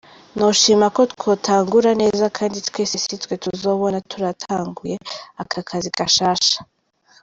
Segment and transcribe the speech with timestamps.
[0.39, 4.95] Noshima ko twotangura neza kandi twese si twe tuzobona turatanguye
[5.41, 6.57] aka kazi gashasha.